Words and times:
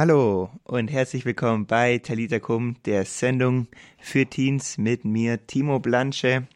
Hallo 0.00 0.48
und 0.64 0.90
herzlich 0.90 1.26
willkommen 1.26 1.66
bei 1.66 1.98
Talitakum, 1.98 2.76
der 2.86 3.04
Sendung 3.04 3.66
für 3.98 4.24
Teens 4.24 4.78
mit 4.78 5.04
mir, 5.04 5.46
Timo 5.46 5.78
Blanche. 5.78 6.48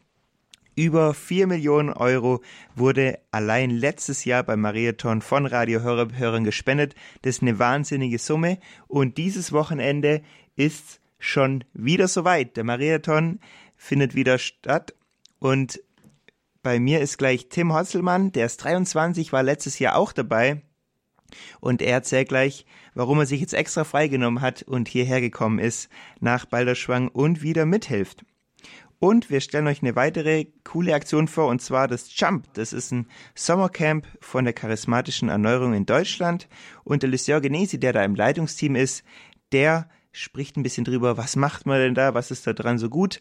Über 0.75 1.13
4 1.13 1.45
Millionen 1.45 1.93
Euro 1.93 2.41
wurde 2.73 3.19
allein 3.29 3.69
letztes 3.69 4.25
Jahr 4.25 4.41
beim 4.41 4.61
Marathon 4.61 5.21
von 5.21 5.45
Radio 5.45 5.81
Hörern 5.81 6.43
gespendet. 6.43 6.95
Das 7.21 7.35
ist 7.35 7.43
eine 7.43 7.59
wahnsinnige 7.59 8.17
Summe. 8.17 8.57
Und 8.87 9.19
dieses 9.19 9.51
Wochenende 9.51 10.23
ist 10.55 10.99
schon 11.19 11.63
wieder 11.71 12.07
soweit. 12.07 12.57
Der 12.57 12.63
Marathon 12.63 13.39
findet 13.75 14.15
wieder 14.15 14.39
statt. 14.39 14.95
Und 15.37 15.83
bei 16.63 16.79
mir 16.79 16.99
ist 16.99 17.19
gleich 17.19 17.49
Tim 17.49 17.75
Hotzelmann, 17.75 18.31
der 18.31 18.47
ist 18.47 18.57
23, 18.63 19.31
war 19.31 19.43
letztes 19.43 19.77
Jahr 19.77 19.97
auch 19.97 20.13
dabei. 20.13 20.63
Und 21.59 21.81
er 21.81 21.93
erzählt 21.93 22.29
gleich, 22.29 22.65
warum 22.93 23.19
er 23.19 23.25
sich 23.25 23.41
jetzt 23.41 23.53
extra 23.53 23.83
freigenommen 23.83 24.41
hat 24.41 24.63
und 24.63 24.87
hierher 24.87 25.21
gekommen 25.21 25.59
ist 25.59 25.89
nach 26.19 26.45
Balderschwang 26.45 27.07
und 27.09 27.41
wieder 27.41 27.65
mithilft. 27.65 28.23
Und 28.99 29.29
wir 29.29 29.41
stellen 29.41 29.67
euch 29.67 29.81
eine 29.81 29.95
weitere 29.95 30.45
coole 30.63 30.95
Aktion 30.95 31.27
vor, 31.27 31.47
und 31.47 31.61
zwar 31.61 31.87
das 31.87 32.17
Jump. 32.17 32.53
Das 32.53 32.73
ist 32.73 32.91
ein 32.91 33.07
Sommercamp 33.35 34.07
von 34.21 34.45
der 34.45 34.53
charismatischen 34.53 35.29
Erneuerung 35.29 35.73
in 35.73 35.85
Deutschland. 35.85 36.47
Und 36.83 37.03
der 37.03 37.09
Lucien 37.09 37.41
Genesi, 37.41 37.79
der 37.79 37.93
da 37.93 38.03
im 38.03 38.15
Leitungsteam 38.15 38.75
ist, 38.75 39.03
der 39.51 39.89
spricht 40.11 40.55
ein 40.55 40.63
bisschen 40.63 40.85
drüber, 40.85 41.17
was 41.17 41.35
macht 41.35 41.65
man 41.65 41.79
denn 41.79 41.93
da, 41.93 42.13
was 42.13 42.31
ist 42.31 42.47
da 42.47 42.53
dran 42.53 42.77
so 42.77 42.89
gut. 42.89 43.19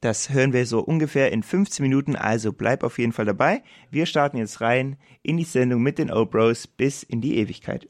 Das 0.00 0.30
hören 0.30 0.52
wir 0.52 0.66
so 0.66 0.80
ungefähr 0.80 1.32
in 1.32 1.42
15 1.42 1.82
Minuten, 1.82 2.16
also 2.16 2.52
bleib 2.52 2.84
auf 2.84 2.98
jeden 2.98 3.12
Fall 3.12 3.24
dabei. 3.24 3.62
Wir 3.90 4.06
starten 4.06 4.36
jetzt 4.36 4.60
rein 4.60 4.96
in 5.22 5.36
die 5.36 5.44
Sendung 5.44 5.82
mit 5.82 5.98
den 5.98 6.10
O-Bros 6.10 6.66
bis 6.66 7.02
in 7.02 7.20
die 7.20 7.38
Ewigkeit. 7.38 7.88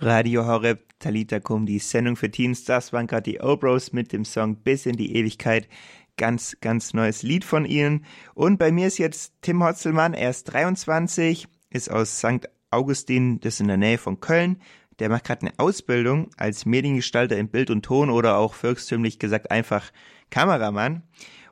Radio 0.00 0.46
Horeb, 0.46 0.87
Talita 0.98 1.40
Kum, 1.40 1.66
die 1.66 1.78
Sendung 1.78 2.16
für 2.16 2.30
Teens. 2.30 2.64
Das 2.64 2.92
waren 2.92 3.06
gerade 3.06 3.30
die 3.30 3.40
Obros 3.40 3.92
mit 3.92 4.12
dem 4.12 4.24
Song 4.24 4.56
Bis 4.56 4.86
in 4.86 4.96
die 4.96 5.16
Ewigkeit. 5.16 5.68
Ganz, 6.16 6.56
ganz 6.60 6.94
neues 6.94 7.22
Lied 7.22 7.44
von 7.44 7.64
ihnen. 7.64 8.04
Und 8.34 8.58
bei 8.58 8.72
mir 8.72 8.88
ist 8.88 8.98
jetzt 8.98 9.34
Tim 9.42 9.62
Hotzelmann. 9.62 10.14
Er 10.14 10.30
ist 10.30 10.44
23, 10.44 11.46
ist 11.70 11.90
aus 11.90 12.18
St. 12.18 12.48
Augustin, 12.70 13.40
das 13.40 13.54
ist 13.54 13.60
in 13.60 13.68
der 13.68 13.76
Nähe 13.76 13.98
von 13.98 14.20
Köln. 14.20 14.60
Der 14.98 15.08
macht 15.08 15.24
gerade 15.24 15.42
eine 15.42 15.58
Ausbildung 15.58 16.30
als 16.36 16.66
Mediengestalter 16.66 17.36
in 17.36 17.48
Bild 17.48 17.70
und 17.70 17.84
Ton 17.84 18.10
oder 18.10 18.36
auch 18.36 18.54
volkstümlich 18.54 19.18
gesagt 19.18 19.50
einfach 19.50 19.92
Kameramann. 20.30 21.02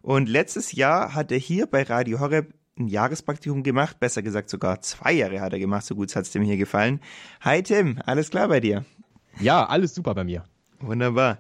Und 0.02 0.28
letztes 0.28 0.72
Jahr 0.72 1.14
hat 1.14 1.30
er 1.30 1.38
hier 1.38 1.66
bei 1.66 1.84
Radio 1.84 2.18
Horeb 2.20 2.52
ein 2.78 2.88
Jahrespraktikum 2.88 3.62
gemacht, 3.62 3.98
besser 4.00 4.22
gesagt 4.22 4.50
sogar 4.50 4.82
zwei 4.82 5.12
Jahre 5.12 5.40
hat 5.40 5.52
er 5.52 5.58
gemacht, 5.58 5.86
so 5.86 5.94
gut 5.94 6.14
hat 6.14 6.24
es 6.24 6.32
dem 6.32 6.42
hier 6.42 6.56
gefallen. 6.56 7.00
Hi 7.40 7.62
Tim, 7.62 7.98
alles 8.04 8.30
klar 8.30 8.48
bei 8.48 8.60
dir? 8.60 8.84
Ja, 9.40 9.66
alles 9.66 9.94
super 9.94 10.14
bei 10.14 10.24
mir. 10.24 10.44
Wunderbar. 10.80 11.38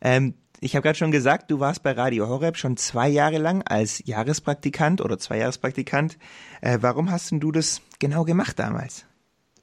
Ähm, 0.00 0.34
ich 0.60 0.74
habe 0.74 0.82
gerade 0.82 0.98
schon 0.98 1.12
gesagt, 1.12 1.50
du 1.50 1.60
warst 1.60 1.82
bei 1.82 1.92
Radio 1.92 2.28
Horeb 2.28 2.56
schon 2.56 2.76
zwei 2.76 3.08
Jahre 3.08 3.38
lang 3.38 3.62
als 3.62 4.02
Jahrespraktikant 4.04 5.00
oder 5.00 5.18
Zweijahrespraktikant. 5.18 6.18
Äh, 6.60 6.78
warum 6.80 7.10
hast 7.10 7.30
denn 7.30 7.40
du 7.40 7.52
das 7.52 7.80
genau 7.98 8.24
gemacht 8.24 8.58
damals? 8.58 9.04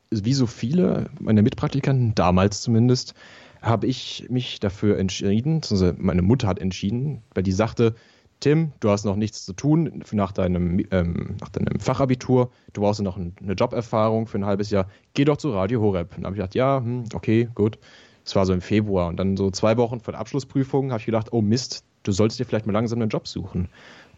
Wie 0.09 0.33
so 0.33 0.47
viele 0.47 1.09
meiner 1.19 1.41
Mitpraktikanten, 1.41 2.15
damals 2.15 2.61
zumindest, 2.61 3.13
habe 3.61 3.87
ich 3.87 4.27
mich 4.29 4.59
dafür 4.59 4.97
entschieden, 4.97 5.61
also 5.69 5.91
meine 5.97 6.21
Mutter 6.21 6.47
hat 6.47 6.59
entschieden, 6.59 7.23
weil 7.33 7.43
die 7.43 7.51
sagte, 7.51 7.95
Tim, 8.39 8.73
du 8.79 8.89
hast 8.89 9.05
noch 9.05 9.15
nichts 9.15 9.45
zu 9.45 9.53
tun 9.53 10.03
nach 10.11 10.31
deinem, 10.31 10.85
ähm, 10.91 11.37
nach 11.39 11.49
deinem 11.49 11.79
Fachabitur, 11.79 12.51
du 12.73 12.81
brauchst 12.81 13.01
noch 13.01 13.17
eine 13.17 13.53
Joberfahrung 13.53 14.27
für 14.27 14.37
ein 14.37 14.45
halbes 14.45 14.69
Jahr, 14.69 14.87
geh 15.13 15.25
doch 15.25 15.37
zu 15.37 15.51
Radio 15.51 15.81
Horeb. 15.81 16.09
Und 16.11 16.17
dann 16.17 16.25
habe 16.25 16.35
ich 16.35 16.39
gedacht, 16.39 16.55
ja, 16.55 16.77
hm, 16.77 17.05
okay, 17.13 17.49
gut. 17.55 17.79
Das 18.23 18.35
war 18.35 18.45
so 18.45 18.53
im 18.53 18.61
Februar. 18.61 19.07
Und 19.07 19.17
dann 19.17 19.37
so 19.37 19.51
zwei 19.51 19.77
Wochen 19.77 19.99
vor 19.99 20.11
der 20.11 20.19
Abschlussprüfung 20.19 20.91
habe 20.91 20.99
ich 20.99 21.05
gedacht, 21.05 21.31
oh 21.31 21.41
Mist, 21.41 21.83
du 22.03 22.11
solltest 22.11 22.39
dir 22.39 22.45
vielleicht 22.45 22.65
mal 22.65 22.73
langsam 22.73 23.01
einen 23.01 23.09
Job 23.09 23.27
suchen. 23.27 23.69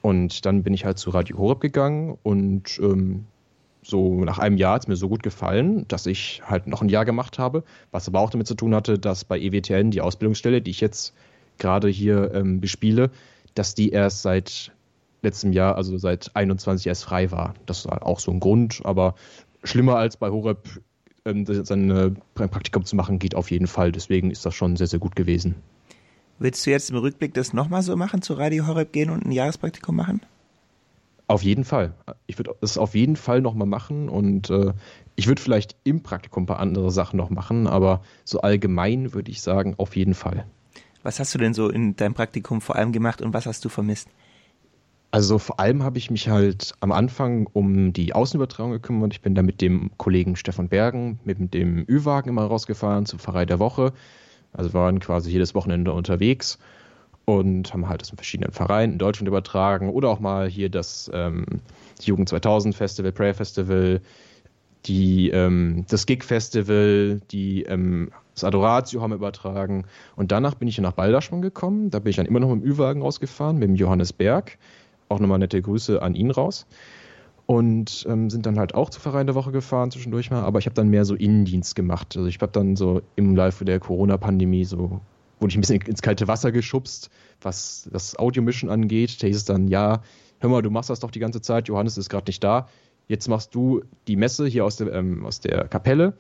Und 0.02 0.46
dann 0.46 0.64
bin 0.64 0.74
ich 0.74 0.86
halt 0.86 0.98
zu 0.98 1.10
Radio 1.10 1.38
Horeb 1.38 1.60
gegangen 1.60 2.18
und 2.24 2.80
ähm, 2.82 3.26
so 3.82 4.24
nach 4.24 4.40
einem 4.40 4.58
Jahr 4.58 4.76
hat 4.76 4.84
es 4.84 4.88
mir 4.88 4.96
so 4.96 5.10
gut 5.10 5.24
gefallen, 5.24 5.88
dass 5.88 6.06
ich 6.06 6.42
halt 6.46 6.68
noch 6.68 6.82
ein 6.82 6.90
Jahr 6.90 7.06
gemacht 7.06 7.40
habe, 7.40 7.64
was 7.92 8.08
aber 8.08 8.20
auch 8.20 8.30
damit 8.30 8.48
zu 8.48 8.56
tun 8.56 8.76
hatte, 8.76 9.00
dass 9.00 9.24
bei 9.24 9.40
EWTN 9.40 9.92
die 9.92 10.02
Ausbildungsstelle, 10.02 10.62
die 10.62 10.72
ich 10.72 10.82
jetzt 10.82 11.14
gerade 11.58 11.88
hier 11.88 12.34
ähm, 12.34 12.60
bespiele, 12.60 13.12
dass 13.58 13.76
die 13.76 13.90
erst 13.90 14.22
seit 14.22 14.72
letztem 15.22 15.52
Jahr, 15.52 15.76
also 15.76 15.98
seit 15.98 16.36
21 16.36 16.88
erst 16.88 17.04
frei 17.04 17.32
war. 17.32 17.54
Das 17.66 17.86
war 17.86 18.06
auch 18.06 18.20
so 18.20 18.32
ein 18.32 18.40
Grund, 18.40 18.82
aber 18.84 19.16
schlimmer 19.64 19.98
als 19.98 20.18
bei 20.18 20.30
Horeb 20.30 20.68
ähm, 21.26 21.46
sein 21.46 22.18
Praktikum 22.36 22.86
zu 22.86 22.96
machen, 22.96 23.20
geht 23.20 23.36
auf 23.36 23.52
jeden 23.52 23.68
Fall. 23.68 23.92
Deswegen 23.92 24.32
ist 24.32 24.46
das 24.46 24.56
schon 24.56 24.76
sehr, 24.76 24.88
sehr 24.88 25.00
gut 25.00 25.16
gewesen. 25.16 25.56
Willst 26.40 26.66
du 26.66 26.70
jetzt 26.70 26.92
im 26.92 26.98
Rückblick 26.98 27.34
das 27.34 27.54
nochmal 27.54 27.82
so 27.82 27.96
machen, 27.96 28.22
zu 28.22 28.34
Radio 28.34 28.68
Horeb 28.68 28.94
gehen 28.94 29.10
und 29.10 29.26
ein 29.26 29.32
Jahrespraktikum 29.32 29.96
machen? 29.96 30.22
Auf 31.26 31.44
jeden 31.44 31.66
Fall. 31.66 31.94
Ich 32.28 32.38
würde 32.38 32.56
das 32.62 32.78
auf 32.78 32.96
jeden 32.96 33.18
Fall 33.18 33.42
nochmal 33.42 33.68
machen 33.68 34.08
und 34.08 34.50
äh, 34.50 34.72
ich 35.16 35.28
würde 35.28 35.42
vielleicht 35.42 35.76
im 35.84 36.02
Praktikum 36.04 36.44
ein 36.44 36.46
paar 36.46 36.60
andere 36.60 36.90
Sachen 36.92 37.18
noch 37.18 37.30
machen, 37.30 37.68
aber 37.68 38.02
so 38.24 38.40
allgemein 38.40 39.14
würde 39.14 39.32
ich 39.32 39.42
sagen, 39.42 39.74
auf 39.78 39.96
jeden 39.98 40.14
Fall. 40.14 40.46
Was 41.08 41.22
hast 41.22 41.34
du 41.34 41.38
denn 41.38 41.54
so 41.54 41.70
in 41.70 41.96
deinem 41.96 42.16
Praktikum 42.16 42.60
vor 42.60 42.76
allem 42.76 42.92
gemacht 42.92 43.22
und 43.22 43.34
was 43.34 43.46
hast 43.46 43.64
du 43.64 43.70
vermisst? 43.70 44.10
Also 45.10 45.38
vor 45.38 45.58
allem 45.58 45.82
habe 45.82 45.98
ich 45.98 46.12
mich 46.12 46.28
halt 46.28 46.74
am 46.82 46.92
Anfang 46.92 47.48
um 47.54 47.94
die 47.94 48.12
Außenübertragung 48.12 48.74
gekümmert. 48.74 49.14
Ich 49.14 49.22
bin 49.22 49.34
da 49.34 49.42
mit 49.42 49.62
dem 49.62 49.92
Kollegen 49.96 50.36
Stefan 50.36 50.68
Bergen, 50.68 51.22
mit 51.24 51.54
dem 51.54 51.86
Ü-Wagen 51.88 52.28
immer 52.28 52.44
rausgefahren 52.44 53.06
zur 53.06 53.20
Pfarrei 53.20 53.46
der 53.46 53.60
Woche. 53.60 53.94
Also 54.52 54.74
waren 54.74 55.00
quasi 55.00 55.32
jedes 55.32 55.56
Wochenende 55.56 55.94
unterwegs 55.94 56.60
und 57.24 57.72
haben 57.72 57.88
halt 57.88 58.02
das 58.02 58.10
in 58.10 58.18
verschiedenen 58.18 58.52
Vereinen 58.52 58.92
in 58.92 59.00
Deutschland 59.00 59.30
übertragen 59.30 59.90
oder 59.90 60.10
auch 60.10 60.20
mal 60.20 60.50
hier 60.50 60.70
das 60.70 61.10
ähm, 61.14 61.46
Jugend 62.02 62.28
2000 62.28 62.76
Festival, 62.76 63.14
Prayer 63.14 63.34
Festival, 63.34 64.02
die, 64.86 65.30
ähm, 65.30 65.86
das 65.90 66.06
Gig 66.06 66.24
Festival, 66.24 67.22
die 67.32 67.64
ähm, 67.64 68.12
das 68.34 68.44
Adoratio 68.44 69.02
haben 69.02 69.14
übertragen. 69.14 69.86
Und 70.16 70.32
danach 70.32 70.56
bin 70.56 70.68
ich 70.68 70.78
nach 70.80 70.94
Balderschwang 70.94 71.42
gekommen. 71.42 71.90
Da 71.90 72.00
bin 72.00 72.12
ich 72.12 72.16
dann 72.16 72.26
immer 72.26 72.40
noch 72.40 72.54
mit 72.54 72.64
dem 72.64 72.72
Ü-Wagen 72.72 73.02
rausgefahren, 73.02 73.58
mit 73.58 73.70
dem 73.70 73.76
Johannes 73.76 74.14
Berg. 74.14 74.58
Auch 75.10 75.20
nochmal 75.20 75.40
nette 75.40 75.62
Grüße 75.62 76.02
an 76.02 76.16
ihn 76.16 76.32
raus. 76.32 76.68
Und 77.46 78.06
ähm, 78.10 78.30
sind 78.30 78.46
dann 78.46 78.60
halt 78.60 78.76
auch 78.76 78.90
zu 78.90 79.00
Verein 79.00 79.26
der 79.26 79.36
Woche 79.36 79.52
gefahren 79.52 79.90
zwischendurch 79.90 80.30
mal. 80.30 80.44
Aber 80.44 80.60
ich 80.60 80.66
habe 80.66 80.76
dann 80.76 80.90
mehr 80.90 81.06
so 81.06 81.16
Innendienst 81.16 81.76
gemacht. 81.76 82.16
Also 82.16 82.28
ich 82.28 82.40
habe 82.40 82.52
dann 82.52 82.76
so 82.76 83.02
im 83.16 83.36
Laufe 83.36 83.66
der 83.66 83.80
Corona-Pandemie 83.80 84.66
so 84.66 85.02
wurde 85.40 85.52
ich 85.52 85.58
ein 85.58 85.62
bisschen 85.62 85.82
ins 85.82 86.02
kalte 86.02 86.28
Wasser 86.28 86.52
geschubst, 86.52 87.10
was 87.42 87.90
das 87.92 88.18
Audiomischen 88.18 88.70
angeht. 88.70 89.22
Da 89.22 89.28
hieß 89.28 89.38
es 89.38 89.46
dann, 89.46 89.68
ja, 89.68 90.02
hör 90.40 90.50
mal, 90.50 90.62
du 90.62 90.70
machst 90.70 90.90
das 90.90 91.00
doch 91.00 91.12
die 91.12 91.20
ganze 91.20 91.42
Zeit, 91.42 91.68
Johannes 91.68 91.98
ist 91.98 92.10
gerade 92.10 92.28
nicht 92.28 92.44
da. 92.44 92.68
Jetzt 93.08 93.28
machst 93.28 93.56
du 93.56 93.84
die 94.08 94.16
Messe 94.16 94.48
hier 94.48 94.66
aus 94.66 94.78
der, 94.78 94.92
ähm, 94.94 95.26
aus 95.26 95.40
der 95.40 95.68
Kapelle 95.68 96.14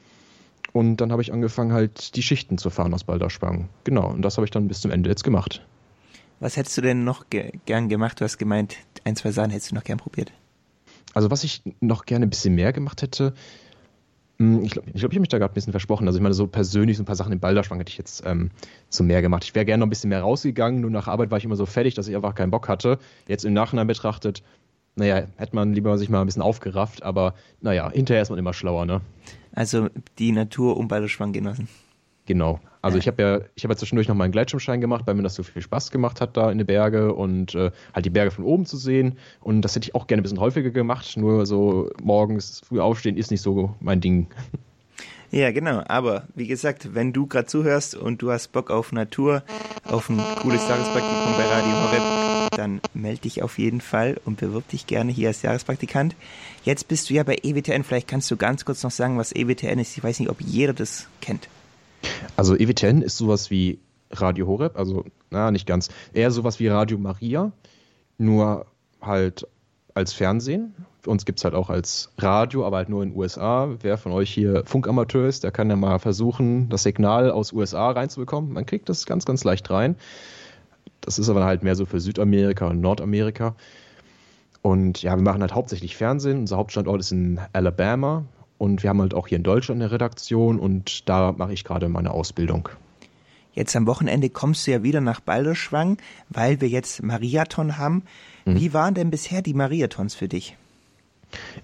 und 0.73 0.97
dann 0.97 1.11
habe 1.11 1.21
ich 1.21 1.33
angefangen, 1.33 1.73
halt 1.73 2.15
die 2.15 2.21
Schichten 2.21 2.57
zu 2.57 2.69
fahren 2.69 2.93
aus 2.93 3.03
Balderschwang. 3.03 3.69
Genau, 3.83 4.09
und 4.09 4.21
das 4.21 4.37
habe 4.37 4.45
ich 4.45 4.51
dann 4.51 4.67
bis 4.67 4.81
zum 4.81 4.91
Ende 4.91 5.09
jetzt 5.09 5.23
gemacht. 5.23 5.65
Was 6.39 6.55
hättest 6.55 6.77
du 6.77 6.81
denn 6.81 7.03
noch 7.03 7.29
ge 7.29 7.51
gern 7.65 7.89
gemacht? 7.89 8.19
Du 8.19 8.23
hast 8.23 8.37
gemeint, 8.37 8.77
ein, 9.03 9.15
zwei 9.15 9.31
Sachen 9.31 9.49
hättest 9.49 9.71
du 9.71 9.75
noch 9.75 9.83
gern 9.83 9.97
probiert. 9.97 10.31
Also 11.13 11.31
was 11.31 11.43
ich 11.43 11.63
noch 11.79 12.05
gerne 12.05 12.27
ein 12.27 12.29
bisschen 12.29 12.53
mehr 12.53 12.73
gemacht 12.73 13.01
hätte, 13.01 13.33
hm, 14.39 14.63
ich 14.63 14.71
glaube, 14.71 14.89
ich, 14.89 15.01
glaub, 15.01 15.11
ich 15.11 15.15
habe 15.15 15.19
mich 15.19 15.29
da 15.29 15.39
gerade 15.39 15.51
ein 15.51 15.55
bisschen 15.55 15.73
versprochen. 15.73 16.07
Also 16.07 16.19
ich 16.19 16.23
meine, 16.23 16.35
so 16.35 16.47
persönlich 16.47 16.97
so 16.97 17.03
ein 17.03 17.07
paar 17.07 17.15
Sachen 17.15 17.33
im 17.33 17.39
Balderschwang 17.39 17.79
hätte 17.79 17.89
ich 17.89 17.97
jetzt 17.97 18.23
ähm, 18.25 18.51
so 18.89 19.03
mehr 19.03 19.21
gemacht. 19.21 19.43
Ich 19.43 19.55
wäre 19.55 19.65
gerne 19.65 19.79
noch 19.79 19.87
ein 19.87 19.89
bisschen 19.89 20.09
mehr 20.09 20.21
rausgegangen, 20.21 20.81
nur 20.81 20.91
nach 20.91 21.07
Arbeit 21.07 21.31
war 21.31 21.37
ich 21.37 21.45
immer 21.45 21.55
so 21.55 21.65
fertig, 21.65 21.95
dass 21.95 22.07
ich 22.07 22.15
einfach 22.15 22.35
keinen 22.35 22.51
Bock 22.51 22.67
hatte. 22.67 22.99
Jetzt 23.27 23.45
im 23.45 23.53
Nachhinein 23.53 23.87
betrachtet, 23.87 24.43
naja, 24.97 25.23
hätte 25.37 25.55
man 25.55 25.73
lieber 25.73 25.97
sich 25.97 26.09
mal 26.09 26.21
ein 26.21 26.25
bisschen 26.25 26.41
aufgerafft, 26.41 27.03
aber 27.03 27.35
naja, 27.61 27.89
hinterher 27.91 28.21
ist 28.21 28.29
man 28.29 28.39
immer 28.39 28.53
schlauer, 28.53 28.85
ne? 28.85 29.01
Also 29.53 29.89
die 30.19 30.31
Natur 30.31 30.77
um 30.77 30.87
Balderschwang 30.87 31.33
genossen. 31.33 31.67
Genau. 32.25 32.59
Also 32.81 32.97
ich 32.97 33.07
habe 33.07 33.21
ja, 33.21 33.39
ich 33.55 33.63
habe 33.63 33.73
ja 33.73 33.77
zwischendurch 33.77 34.07
noch 34.07 34.15
mal 34.15 34.25
einen 34.25 34.33
Gleitschirmschein 34.33 34.81
gemacht, 34.81 35.07
weil 35.07 35.15
mir 35.15 35.23
das 35.23 35.35
so 35.35 35.43
viel 35.43 35.61
Spaß 35.61 35.91
gemacht 35.91 36.21
hat, 36.21 36.35
da 36.37 36.51
in 36.51 36.57
den 36.57 36.67
Berge 36.67 37.13
und 37.13 37.55
äh, 37.55 37.71
halt 37.93 38.05
die 38.05 38.09
Berge 38.09 38.31
von 38.31 38.43
oben 38.43 38.65
zu 38.65 38.77
sehen. 38.77 39.17
Und 39.39 39.61
das 39.61 39.75
hätte 39.75 39.87
ich 39.87 39.95
auch 39.95 40.07
gerne 40.07 40.21
ein 40.21 40.23
bisschen 40.23 40.39
häufiger 40.39 40.69
gemacht. 40.69 41.15
Nur 41.17 41.45
so 41.45 41.89
morgens 42.01 42.61
früh 42.65 42.79
aufstehen 42.79 43.17
ist 43.17 43.31
nicht 43.31 43.41
so 43.41 43.75
mein 43.79 44.01
Ding. 44.01 44.27
Ja, 45.29 45.51
genau. 45.51 45.83
Aber 45.87 46.23
wie 46.35 46.47
gesagt, 46.47 46.93
wenn 46.93 47.11
du 47.11 47.27
gerade 47.27 47.47
zuhörst 47.47 47.95
und 47.95 48.21
du 48.21 48.31
hast 48.31 48.53
Bock 48.53 48.71
auf 48.71 48.93
Natur, 48.93 49.43
auf 49.83 50.09
ein 50.09 50.21
cooles 50.41 50.65
Tagespraktikum 50.65 51.33
bei 51.37 51.45
Radio 51.45 51.73
Horeb, 51.73 52.36
dann 52.57 52.81
melde 52.93 53.21
dich 53.21 53.43
auf 53.43 53.57
jeden 53.57 53.81
Fall 53.81 54.19
und 54.25 54.39
bewirb 54.39 54.67
dich 54.69 54.87
gerne 54.87 55.11
hier 55.11 55.29
als 55.29 55.41
Jahrespraktikant. 55.41 56.15
Jetzt 56.63 56.87
bist 56.87 57.09
du 57.09 57.13
ja 57.13 57.23
bei 57.23 57.37
EWTN. 57.41 57.83
Vielleicht 57.83 58.07
kannst 58.07 58.29
du 58.31 58.37
ganz 58.37 58.65
kurz 58.65 58.83
noch 58.83 58.91
sagen, 58.91 59.17
was 59.17 59.33
EWTN 59.33 59.79
ist. 59.79 59.97
Ich 59.97 60.03
weiß 60.03 60.19
nicht, 60.19 60.29
ob 60.29 60.41
jeder 60.41 60.73
das 60.73 61.07
kennt. 61.21 61.47
Also 62.35 62.55
EWTN 62.55 63.01
ist 63.01 63.17
sowas 63.17 63.49
wie 63.49 63.79
Radio 64.11 64.47
Horeb, 64.47 64.77
also 64.77 65.05
na, 65.29 65.51
nicht 65.51 65.67
ganz. 65.67 65.89
Eher 66.13 66.31
sowas 66.31 66.59
wie 66.59 66.67
Radio 66.67 66.97
Maria, 66.97 67.51
nur 68.17 68.65
halt 69.01 69.47
als 69.93 70.13
Fernsehen. 70.13 70.73
Für 71.01 71.09
uns 71.09 71.25
gibt 71.25 71.39
es 71.39 71.45
halt 71.45 71.55
auch 71.55 71.69
als 71.69 72.09
Radio, 72.17 72.65
aber 72.65 72.77
halt 72.77 72.89
nur 72.89 73.03
in 73.03 73.09
den 73.11 73.17
USA. 73.17 73.69
Wer 73.81 73.97
von 73.97 74.11
euch 74.11 74.29
hier 74.29 74.63
Funkamateur 74.65 75.27
ist, 75.27 75.43
der 75.43 75.51
kann 75.51 75.69
ja 75.69 75.75
mal 75.75 75.99
versuchen, 75.99 76.69
das 76.69 76.83
Signal 76.83 77.31
aus 77.31 77.51
USA 77.51 77.91
reinzubekommen. 77.91 78.53
Man 78.53 78.65
kriegt 78.65 78.89
das 78.89 79.05
ganz, 79.05 79.25
ganz 79.25 79.43
leicht 79.43 79.69
rein. 79.69 79.95
Das 81.07 81.17
ist 81.17 81.29
aber 81.29 81.45
halt 81.45 81.63
mehr 81.63 81.75
so 81.75 81.85
für 81.85 82.01
Südamerika 82.01 82.67
und 82.67 82.81
Nordamerika. 82.81 83.55
Und 84.61 85.01
ja, 85.01 85.15
wir 85.15 85.23
machen 85.23 85.39
halt 85.39 85.55
hauptsächlich 85.55 85.95
Fernsehen. 85.95 86.39
Unser 86.39 86.57
Hauptstandort 86.57 86.99
ist 86.99 87.13
in 87.13 87.39
Alabama. 87.53 88.25
Und 88.57 88.83
wir 88.83 88.89
haben 88.89 88.99
halt 88.99 89.13
auch 89.13 89.29
hier 89.29 89.37
in 89.37 89.43
Deutschland 89.43 89.81
eine 89.81 89.89
Redaktion 89.89 90.59
und 90.59 91.07
da 91.07 91.31
mache 91.31 91.53
ich 91.53 91.63
gerade 91.63 91.87
meine 91.87 92.11
Ausbildung. 92.11 92.67
Jetzt 93.53 93.73
am 93.77 93.87
Wochenende 93.87 94.29
kommst 94.29 94.67
du 94.67 94.71
ja 94.71 94.83
wieder 94.83 94.99
nach 94.99 95.21
Balderschwang, 95.21 95.97
weil 96.27 96.59
wir 96.59 96.67
jetzt 96.67 97.01
Mariathon 97.01 97.77
haben. 97.77 98.03
Mhm. 98.43 98.59
Wie 98.59 98.73
waren 98.73 98.93
denn 98.93 99.09
bisher 99.09 99.41
die 99.41 99.53
Mariathons 99.53 100.13
für 100.13 100.27
dich? 100.27 100.57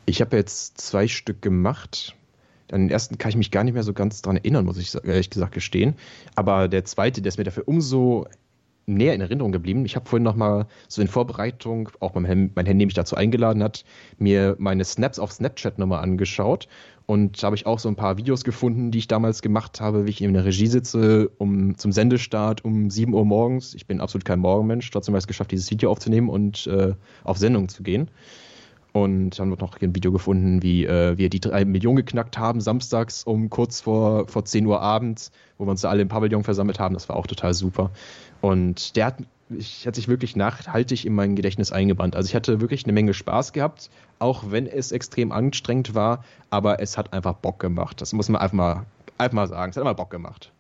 Ich 0.06 0.22
habe 0.22 0.38
jetzt 0.38 0.80
zwei 0.80 1.10
Stück 1.10 1.42
gemacht. 1.42 2.16
An 2.72 2.84
den 2.84 2.90
ersten 2.90 3.18
kann 3.18 3.32
ich 3.32 3.36
mich 3.36 3.52
gar 3.52 3.66
nicht 3.66 3.74
mehr 3.74 3.84
so 3.84 3.92
ganz 3.92 4.22
dran 4.22 4.38
erinnern, 4.38 4.64
muss 4.64 4.78
ich 4.78 4.96
ehrlich 5.04 5.30
gesagt 5.30 5.52
gestehen. 5.52 5.96
Aber 6.36 6.70
der 6.70 6.86
zweite, 6.86 7.22
der 7.22 7.28
ist 7.28 7.38
mir 7.38 7.44
dafür 7.44 7.68
umso 7.68 8.26
näher 8.86 9.14
in 9.14 9.22
Erinnerung 9.22 9.52
geblieben. 9.52 9.86
Ich 9.86 9.96
habe 9.96 10.08
vorhin 10.08 10.24
noch 10.24 10.36
mal 10.36 10.68
so 10.88 11.02
in 11.02 11.08
Vorbereitung, 11.08 11.90
auch 12.00 12.14
mein, 12.16 12.52
mein 12.56 12.66
Handy 12.66 12.86
mich 12.86 12.94
dazu 12.94 13.16
eingeladen 13.16 13.64
hat, 13.64 13.86
mir 14.18 14.56
meine 14.60 14.84
Snaps 14.84 15.20
auf 15.20 15.32
Snapchat 15.32 15.80
nochmal 15.80 16.04
angeschaut 16.04 16.68
und 17.06 17.44
habe 17.44 17.56
ich 17.56 17.66
auch 17.66 17.80
so 17.80 17.90
ein 17.90 17.96
paar 17.96 18.18
Videos 18.18 18.44
gefunden, 18.44 18.92
die 18.92 19.00
ich 19.00 19.08
damals 19.08 19.42
gemacht 19.42 19.82
habe, 19.82 20.06
wie 20.06 20.10
ich 20.10 20.22
in 20.22 20.34
der 20.34 20.46
Regie 20.46 20.68
sitze, 20.68 21.30
um 21.38 21.78
zum 21.78 21.92
Sendestart 21.92 22.64
um 22.64 22.90
7 22.90 23.14
Uhr 23.14 23.26
morgens. 23.26 23.74
Ich 23.74 23.88
bin 23.88 24.00
absolut 24.00 24.26
kein 24.26 24.40
Morgenmensch, 24.40 24.90
trotzdem 24.92 25.14
habe 25.14 25.20
ich 25.20 25.24
es 25.24 25.28
geschafft, 25.28 25.52
dieses 25.52 25.70
Video 25.70 25.92
aufzunehmen 25.92 26.30
und 26.30 26.68
äh, 26.68 26.94
auf 27.24 27.38
Sendung 27.38 27.70
zu 27.70 27.84
gehen. 27.84 28.10
Und 28.94 29.40
haben 29.40 29.50
noch 29.50 29.82
ein 29.82 29.96
Video 29.96 30.12
gefunden, 30.12 30.62
wie 30.62 30.86
äh, 30.86 31.18
wir 31.18 31.30
die 31.30 31.40
drei 31.40 31.66
Millionen 31.66 31.98
geknackt 31.98 32.38
haben, 32.38 32.62
samstags 32.62 33.24
um 33.24 33.50
kurz 33.50 33.82
vor, 33.82 34.28
vor 34.28 34.46
10 34.46 34.68
Uhr 34.68 34.82
abends, 34.82 35.32
wo 35.58 35.66
wir 35.66 35.72
uns 35.72 35.82
da 35.82 35.90
alle 35.90 36.04
im 36.04 36.10
Pavillon 36.10 36.44
versammelt 36.44 36.80
haben. 36.80 36.94
Das 36.94 37.10
war 37.10 37.16
auch 37.16 37.26
total 37.26 37.56
super. 37.56 37.90
Und 38.40 38.96
der 38.96 39.08
hat, 39.08 39.16
ich, 39.50 39.88
hat 39.88 39.96
sich 39.96 40.08
wirklich 40.08 40.36
nachhaltig 40.36 41.06
in 41.06 41.16
mein 41.16 41.36
Gedächtnis 41.36 41.72
eingebrannt. 41.72 42.16
Also 42.16 42.28
ich 42.28 42.36
hatte 42.36 42.62
wirklich 42.62 42.84
eine 42.86 42.94
Menge 42.94 43.16
Spaß 43.16 43.52
gehabt, 43.52 43.90
auch 44.20 44.52
wenn 44.52 44.68
es 44.68 44.92
extrem 44.92 45.32
anstrengend 45.32 45.96
war, 45.96 46.24
aber 46.52 46.80
es 46.80 46.96
hat 46.96 47.14
einfach 47.14 47.34
Bock 47.34 47.58
gemacht. 47.58 48.00
Das 48.00 48.14
muss 48.14 48.30
man 48.30 48.42
einfach 48.42 48.54
mal, 48.54 48.86
einfach 49.18 49.36
mal 49.36 49.48
sagen. 49.48 49.72
Es 49.72 49.76
hat 49.76 49.82
immer 49.82 49.96
Bock 49.96 50.12
gemacht. 50.12 50.52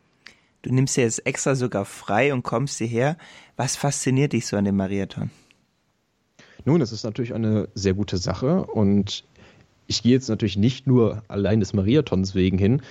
Du 0.63 0.73
nimmst 0.73 0.97
ja 0.97 1.03
jetzt 1.03 1.25
extra 1.27 1.55
sogar 1.55 1.85
frei 1.85 2.33
und 2.33 2.41
kommst 2.41 2.79
hierher. 2.79 3.17
Was 3.57 3.75
fasziniert 3.75 4.33
dich 4.33 4.47
so 4.47 4.57
an 4.57 4.65
dem 4.65 4.77
Marathon? 4.77 5.29
Nun, 6.65 6.81
es 6.81 6.91
ist 6.91 7.03
natürlich 7.03 7.33
eine 7.33 7.67
sehr 7.73 7.93
gute 7.93 8.17
Sache 8.17 8.65
und 8.65 9.25
ich 9.87 10.01
gehe 10.01 10.13
jetzt 10.13 10.29
natürlich 10.29 10.57
nicht 10.57 10.87
nur 10.87 11.21
allein 11.27 11.59
des 11.59 11.73
Marathons 11.73 12.35
wegen 12.35 12.57
hin, 12.57 12.81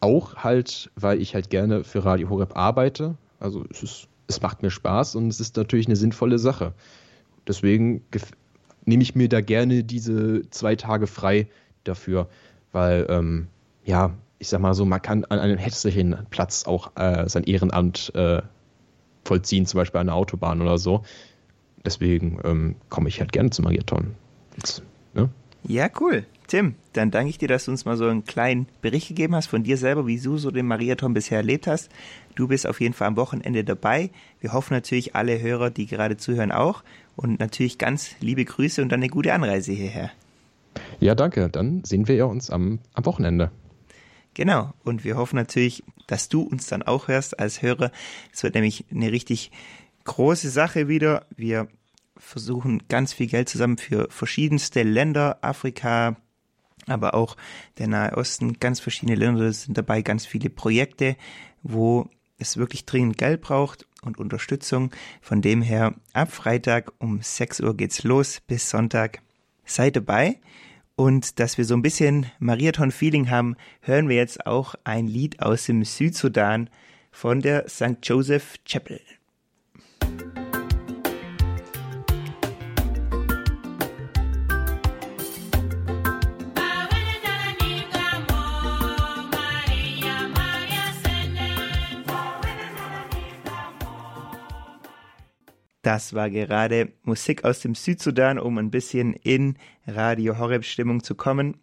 auch 0.00 0.36
halt, 0.36 0.90
weil 0.96 1.20
ich 1.20 1.34
halt 1.34 1.50
gerne 1.50 1.84
für 1.84 2.04
Radio 2.04 2.28
Horeb 2.30 2.56
arbeite. 2.56 3.16
Also 3.40 3.64
es, 3.70 3.82
ist, 3.82 4.08
es 4.26 4.40
macht 4.40 4.62
mir 4.62 4.70
Spaß 4.70 5.16
und 5.16 5.28
es 5.28 5.40
ist 5.40 5.56
natürlich 5.56 5.86
eine 5.86 5.96
sinnvolle 5.96 6.38
Sache. 6.38 6.72
Deswegen 7.46 8.02
nehme 8.84 9.02
ich 9.02 9.14
mir 9.14 9.28
da 9.28 9.40
gerne 9.40 9.84
diese 9.84 10.48
zwei 10.50 10.76
Tage 10.76 11.06
frei 11.06 11.48
dafür, 11.84 12.28
weil, 12.72 13.06
ähm, 13.08 13.48
ja, 13.84 14.14
ich 14.38 14.48
sag 14.48 14.60
mal 14.60 14.74
so, 14.74 14.84
man 14.84 15.00
kann 15.00 15.24
an 15.26 15.38
einem 15.38 15.58
hässlichen 15.58 16.16
Platz 16.30 16.64
auch 16.66 16.92
äh, 16.96 17.28
sein 17.28 17.44
Ehrenamt 17.44 18.14
äh, 18.14 18.42
vollziehen, 19.24 19.66
zum 19.66 19.78
Beispiel 19.78 20.00
an 20.00 20.06
der 20.08 20.16
Autobahn 20.16 20.60
oder 20.60 20.78
so. 20.78 21.02
Deswegen 21.84 22.38
ähm, 22.44 22.76
komme 22.88 23.08
ich 23.08 23.20
halt 23.20 23.32
gerne 23.32 23.50
zum 23.50 23.64
Marathon. 23.64 24.14
Jetzt, 24.56 24.82
ne? 25.14 25.28
Ja, 25.66 25.88
cool. 26.00 26.24
Tim, 26.46 26.74
dann 26.92 27.10
danke 27.10 27.30
ich 27.30 27.38
dir, 27.38 27.48
dass 27.48 27.64
du 27.64 27.70
uns 27.70 27.86
mal 27.86 27.96
so 27.96 28.06
einen 28.06 28.24
kleinen 28.24 28.66
Bericht 28.82 29.08
gegeben 29.08 29.34
hast 29.34 29.46
von 29.46 29.62
dir 29.62 29.78
selber, 29.78 30.06
wie 30.06 30.20
du 30.20 30.36
so 30.36 30.50
den 30.50 30.66
Marathon 30.66 31.14
bisher 31.14 31.38
erlebt 31.38 31.66
hast. 31.66 31.90
Du 32.34 32.48
bist 32.48 32.66
auf 32.66 32.80
jeden 32.80 32.92
Fall 32.92 33.08
am 33.08 33.16
Wochenende 33.16 33.64
dabei. 33.64 34.10
Wir 34.40 34.52
hoffen 34.52 34.74
natürlich 34.74 35.14
alle 35.14 35.40
Hörer, 35.40 35.70
die 35.70 35.86
gerade 35.86 36.16
zuhören, 36.18 36.52
auch. 36.52 36.82
Und 37.16 37.40
natürlich 37.40 37.78
ganz 37.78 38.14
liebe 38.20 38.44
Grüße 38.44 38.82
und 38.82 38.90
dann 38.90 39.00
eine 39.00 39.08
gute 39.08 39.32
Anreise 39.32 39.72
hierher. 39.72 40.10
Ja, 41.00 41.14
danke. 41.14 41.48
Dann 41.48 41.82
sehen 41.84 42.08
wir 42.08 42.26
uns 42.26 42.50
am, 42.50 42.80
am 42.92 43.06
Wochenende. 43.06 43.50
Genau. 44.34 44.74
Und 44.84 45.04
wir 45.04 45.16
hoffen 45.16 45.36
natürlich, 45.36 45.82
dass 46.06 46.28
du 46.28 46.42
uns 46.42 46.66
dann 46.66 46.82
auch 46.82 47.08
hörst 47.08 47.38
als 47.38 47.62
Hörer. 47.62 47.90
Es 48.32 48.42
wird 48.42 48.54
nämlich 48.54 48.84
eine 48.90 49.12
richtig 49.12 49.50
große 50.04 50.50
Sache 50.50 50.88
wieder. 50.88 51.26
Wir 51.36 51.68
versuchen 52.16 52.82
ganz 52.88 53.12
viel 53.12 53.26
Geld 53.26 53.48
zusammen 53.48 53.78
für 53.78 54.06
verschiedenste 54.10 54.82
Länder, 54.82 55.38
Afrika, 55.42 56.16
aber 56.86 57.14
auch 57.14 57.36
der 57.78 57.88
Nahe 57.88 58.16
Osten, 58.16 58.54
ganz 58.60 58.80
verschiedene 58.80 59.16
Länder 59.16 59.52
sind 59.52 59.76
dabei, 59.76 60.02
ganz 60.02 60.26
viele 60.26 60.50
Projekte, 60.50 61.16
wo 61.62 62.08
es 62.38 62.56
wirklich 62.56 62.84
dringend 62.84 63.16
Geld 63.16 63.40
braucht 63.40 63.86
und 64.02 64.18
Unterstützung. 64.18 64.90
Von 65.20 65.40
dem 65.40 65.62
her, 65.62 65.94
ab 66.12 66.32
Freitag 66.32 66.92
um 66.98 67.20
6 67.22 67.60
Uhr 67.60 67.76
geht's 67.76 68.04
los 68.04 68.40
bis 68.46 68.70
Sonntag. 68.70 69.20
Seid 69.64 69.96
dabei. 69.96 70.40
Und 70.96 71.40
dass 71.40 71.58
wir 71.58 71.64
so 71.64 71.74
ein 71.74 71.82
bisschen 71.82 72.26
Marathon-Feeling 72.38 73.28
haben, 73.28 73.56
hören 73.80 74.08
wir 74.08 74.16
jetzt 74.16 74.46
auch 74.46 74.76
ein 74.84 75.08
Lied 75.08 75.40
aus 75.40 75.66
dem 75.66 75.84
Südsudan 75.84 76.70
von 77.10 77.40
der 77.40 77.68
St. 77.68 77.98
Joseph 78.02 78.58
Chapel. 78.64 79.00
Das 95.84 96.14
war 96.14 96.30
gerade 96.30 96.92
Musik 97.02 97.44
aus 97.44 97.60
dem 97.60 97.74
Südsudan, 97.74 98.38
um 98.38 98.56
ein 98.56 98.70
bisschen 98.70 99.12
in 99.12 99.58
Radio 99.86 100.38
Horeb 100.38 100.64
Stimmung 100.64 101.02
zu 101.02 101.14
kommen. 101.14 101.58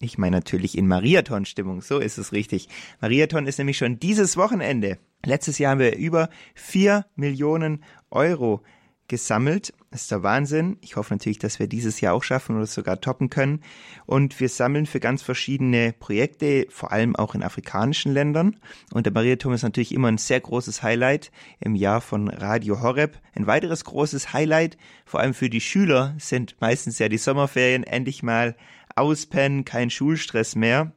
Ich 0.00 0.16
meine 0.16 0.36
natürlich 0.36 0.78
in 0.78 0.86
Mariathon 0.86 1.44
Stimmung, 1.44 1.82
so 1.82 1.98
ist 1.98 2.18
es 2.18 2.30
richtig. 2.30 2.68
Mariathon 3.00 3.48
ist 3.48 3.58
nämlich 3.58 3.76
schon 3.76 3.98
dieses 3.98 4.36
Wochenende. 4.36 4.98
Letztes 5.26 5.58
Jahr 5.58 5.72
haben 5.72 5.80
wir 5.80 5.96
über 5.96 6.30
vier 6.54 7.06
Millionen 7.16 7.82
Euro 8.12 8.62
gesammelt. 9.08 9.72
Das 9.90 10.02
ist 10.02 10.10
der 10.10 10.22
Wahnsinn. 10.22 10.76
Ich 10.82 10.96
hoffe 10.96 11.14
natürlich, 11.14 11.38
dass 11.38 11.58
wir 11.58 11.66
dieses 11.66 12.00
Jahr 12.00 12.14
auch 12.14 12.22
schaffen 12.22 12.56
oder 12.56 12.66
sogar 12.66 13.00
toppen 13.00 13.30
können. 13.30 13.62
Und 14.06 14.38
wir 14.38 14.48
sammeln 14.48 14.86
für 14.86 15.00
ganz 15.00 15.22
verschiedene 15.22 15.94
Projekte, 15.98 16.66
vor 16.70 16.92
allem 16.92 17.16
auch 17.16 17.34
in 17.34 17.42
afrikanischen 17.42 18.12
Ländern. 18.12 18.56
Und 18.92 19.06
der 19.06 19.12
Mariathon 19.12 19.54
ist 19.54 19.62
natürlich 19.62 19.94
immer 19.94 20.08
ein 20.08 20.18
sehr 20.18 20.40
großes 20.40 20.82
Highlight 20.82 21.32
im 21.58 21.74
Jahr 21.74 22.00
von 22.00 22.28
Radio 22.28 22.82
Horeb. 22.82 23.18
Ein 23.34 23.46
weiteres 23.46 23.84
großes 23.84 24.32
Highlight, 24.32 24.76
vor 25.06 25.20
allem 25.20 25.34
für 25.34 25.50
die 25.50 25.60
Schüler, 25.60 26.14
sind 26.18 26.56
meistens 26.60 26.98
ja 26.98 27.08
die 27.08 27.18
Sommerferien. 27.18 27.84
Endlich 27.84 28.22
mal 28.22 28.56
auspennen, 28.94 29.64
kein 29.64 29.90
Schulstress 29.90 30.54
mehr. 30.54 30.92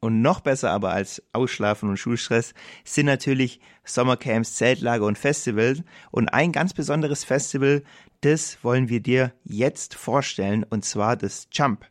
Und 0.00 0.22
noch 0.22 0.40
besser 0.40 0.70
aber 0.70 0.90
als 0.90 1.22
Ausschlafen 1.32 1.88
und 1.88 1.96
Schulstress 1.96 2.54
sind 2.84 3.06
natürlich 3.06 3.60
Sommercamps, 3.84 4.54
Zeltlager 4.54 5.06
und 5.06 5.18
Festivals. 5.18 5.82
Und 6.10 6.28
ein 6.28 6.52
ganz 6.52 6.74
besonderes 6.74 7.24
Festival, 7.24 7.82
das 8.20 8.58
wollen 8.62 8.88
wir 8.88 9.00
dir 9.00 9.32
jetzt 9.44 9.94
vorstellen, 9.94 10.64
und 10.64 10.84
zwar 10.84 11.16
das 11.16 11.48
Jump. 11.52 11.86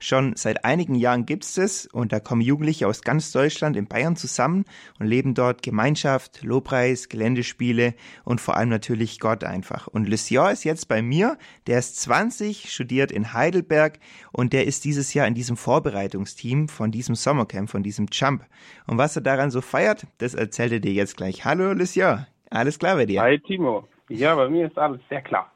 Schon 0.00 0.36
seit 0.36 0.64
einigen 0.64 0.94
Jahren 0.94 1.26
gibt's 1.26 1.58
es 1.58 1.86
und 1.86 2.12
da 2.12 2.20
kommen 2.20 2.40
Jugendliche 2.40 2.86
aus 2.86 3.02
ganz 3.02 3.32
Deutschland 3.32 3.76
in 3.76 3.88
Bayern 3.88 4.14
zusammen 4.14 4.64
und 5.00 5.08
leben 5.08 5.34
dort 5.34 5.60
Gemeinschaft, 5.62 6.44
Lobpreis, 6.44 7.08
Geländespiele 7.08 7.94
und 8.22 8.40
vor 8.40 8.56
allem 8.56 8.68
natürlich 8.68 9.18
Gott 9.18 9.42
einfach. 9.42 9.88
Und 9.88 10.08
Lucien 10.08 10.52
ist 10.52 10.62
jetzt 10.62 10.86
bei 10.86 11.02
mir, 11.02 11.36
der 11.66 11.80
ist 11.80 12.00
20, 12.00 12.72
studiert 12.72 13.10
in 13.10 13.32
Heidelberg 13.32 13.98
und 14.30 14.52
der 14.52 14.68
ist 14.68 14.84
dieses 14.84 15.14
Jahr 15.14 15.26
in 15.26 15.34
diesem 15.34 15.56
Vorbereitungsteam 15.56 16.68
von 16.68 16.92
diesem 16.92 17.16
Sommercamp, 17.16 17.68
von 17.68 17.82
diesem 17.82 18.06
Jump. 18.12 18.46
Und 18.86 18.98
was 18.98 19.16
er 19.16 19.22
daran 19.22 19.50
so 19.50 19.60
feiert, 19.60 20.06
das 20.18 20.34
erzählt 20.34 20.70
er 20.70 20.80
dir 20.80 20.92
jetzt 20.92 21.16
gleich. 21.16 21.44
Hallo 21.44 21.72
Lucien, 21.72 22.24
alles 22.50 22.78
klar 22.78 22.94
bei 22.94 23.06
dir? 23.06 23.20
Hi 23.20 23.40
Timo. 23.40 23.88
Ja, 24.08 24.34
bei 24.34 24.48
mir 24.48 24.66
ist 24.66 24.78
alles 24.78 25.00
sehr 25.08 25.22
klar. 25.22 25.50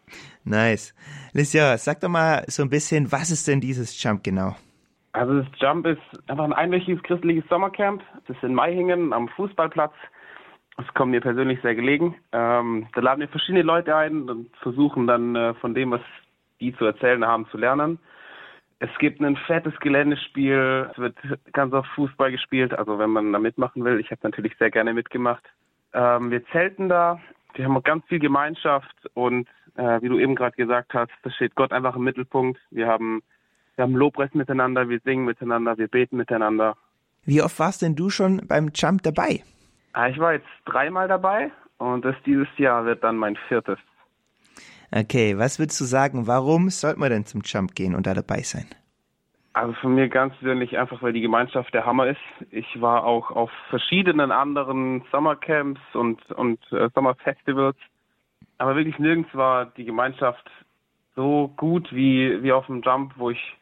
Nice. 0.45 0.95
Licia, 1.33 1.77
sag 1.79 2.01
doch 2.01 2.09
mal 2.09 2.45
so 2.49 2.63
ein 2.63 2.71
bisschen, 2.71 3.11
was 3.11 3.31
ist 3.31 3.49
denn 3.49 3.61
dieses 3.61 4.03
Jump 4.03 4.23
genau? 4.23 4.55
Also 5.13 5.41
das 5.41 5.47
Jump 5.59 5.87
ist 5.87 6.01
einfach 6.27 6.45
ein 6.45 6.53
einwöchiges 6.53 7.03
christliches 7.03 7.45
Sommercamp. 7.49 8.03
Das 8.27 8.37
ist 8.37 8.43
in 8.43 8.55
Maihingen 8.55 9.13
am 9.13 9.29
Fußballplatz. 9.29 9.93
Das 10.77 10.87
kommt 10.95 11.11
mir 11.11 11.21
persönlich 11.21 11.61
sehr 11.61 11.75
gelegen. 11.75 12.15
Ähm, 12.33 12.89
da 12.95 13.01
laden 13.03 13.21
wir 13.21 13.29
verschiedene 13.29 13.63
Leute 13.63 13.95
ein 13.95 14.29
und 14.29 14.57
versuchen 14.57 15.07
dann 15.07 15.37
äh, 15.37 15.55
von 15.55 15.75
dem, 15.75 15.91
was 15.91 16.01
die 16.61 16.75
zu 16.77 16.87
erzählen 16.87 17.25
haben, 17.27 17.47
zu 17.51 17.59
lernen. 17.59 17.99
Es 18.79 18.91
gibt 18.99 19.21
ein 19.21 19.37
fettes 19.37 19.79
Geländespiel, 19.81 20.91
es 20.91 20.99
wird 20.99 21.17
ganz 21.53 21.73
oft 21.73 21.89
Fußball 21.91 22.33
gespielt, 22.33 22.75
also 22.75 22.99
wenn 22.99 23.11
man 23.11 23.33
da 23.33 23.39
mitmachen 23.39 23.85
will. 23.85 24.01
Ich 24.01 24.11
habe 24.11 24.21
natürlich 24.25 24.57
sehr 24.59 24.71
gerne 24.71 24.93
mitgemacht. 24.93 25.45
Ähm, 25.93 26.31
wir 26.31 26.45
zelten 26.47 26.89
da, 26.89 27.21
wir 27.55 27.65
haben 27.65 27.83
ganz 27.83 28.05
viel 28.07 28.19
Gemeinschaft 28.19 28.95
und 29.15 29.49
äh, 29.77 30.01
wie 30.03 30.09
du 30.09 30.19
eben 30.19 30.35
gerade 30.35 30.57
gesagt 30.57 30.95
hast, 30.95 31.11
da 31.23 31.31
steht 31.31 31.55
Gott 31.55 31.73
einfach 31.73 31.97
im 31.97 32.05
Mittelpunkt. 32.05 32.61
Wir 32.71 32.87
haben, 32.87 33.23
wir 33.77 33.85
haben 33.85 33.95
Lobpreis 33.95 34.35
miteinander, 34.35 34.89
wir 34.89 35.01
singen 35.05 35.25
miteinander, 35.25 35.79
wir 35.79 35.89
beten 35.89 36.17
miteinander. 36.17 36.77
Wie 37.25 37.43
oft 37.43 37.59
warst 37.59 37.83
denn 37.83 37.95
du 37.95 38.11
schon 38.11 38.43
beim 38.47 38.71
Jump 38.75 39.03
dabei? 39.03 39.43
Ah, 39.93 40.09
ich 40.09 40.19
war 40.19 40.35
jetzt 40.35 40.49
dreimal 40.65 41.09
dabei 41.09 41.51
und 41.79 42.05
das 42.05 42.17
dieses 42.27 42.49
Jahr 42.57 42.85
wird 42.85 43.05
dann 43.05 43.17
mein 43.17 43.37
viertes. 43.49 43.79
Okay, 44.91 45.39
was 45.39 45.59
würdest 45.59 45.81
du 45.81 45.85
sagen, 45.85 46.27
warum 46.27 46.69
sollte 46.69 47.01
man 47.01 47.11
denn 47.11 47.25
zum 47.25 47.43
Jump 47.43 47.75
gehen 47.75 47.95
und 47.95 48.07
da 48.07 48.15
dabei 48.15 48.41
sein? 48.43 48.67
Also 49.55 49.75
von 49.75 49.95
mir 49.95 50.09
ganz 50.09 50.35
persönlich 50.37 50.79
einfach, 50.79 51.03
weil 51.03 51.13
die 51.13 51.21
Gemeinschaft 51.21 51.75
der 51.75 51.85
Hammer 51.85 52.07
ist. 52.07 52.21
Ich 52.51 52.81
war 52.81 53.05
auch 53.05 53.31
auf 53.31 53.51
verschiedenen 53.69 54.33
anderen 54.33 55.05
Summercamps 55.11 55.81
und, 55.93 56.31
und 56.33 56.61
äh, 56.73 56.89
Sommerfestivals, 56.95 57.77
aber 58.57 58.77
wirklich 58.77 58.99
nirgends 58.99 59.35
war 59.35 59.67
die 59.67 59.85
Gemeinschaft 59.85 60.51
so 61.15 61.53
gut 61.57 61.93
wie, 61.93 62.43
wie 62.43 62.53
auf 62.53 62.67
dem 62.67 62.81
Jump, 62.81 63.13
wo 63.17 63.29
ich, 63.29 63.57